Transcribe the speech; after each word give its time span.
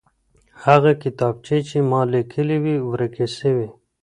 هغه 0.65 0.91
کتابچې 1.03 1.57
چي 1.67 1.77
ما 1.89 2.01
ليکلې 2.13 2.57
وې 2.63 2.75
ورکې 2.89 3.25
سوې. 3.37 3.67